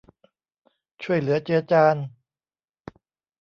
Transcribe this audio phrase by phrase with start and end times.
[1.03, 1.95] ช่วยเหลือเจือจาน